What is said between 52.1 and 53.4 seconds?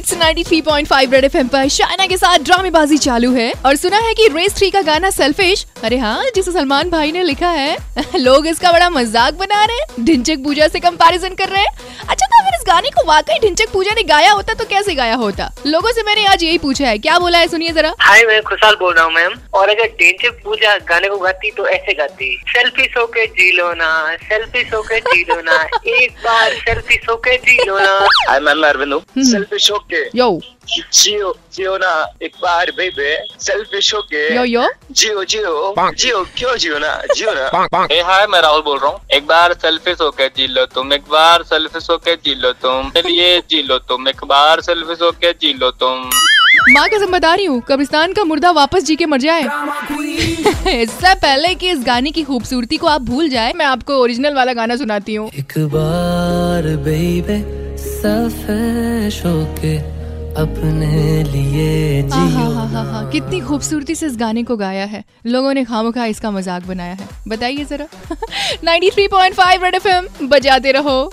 की खूबसूरती को आप भूल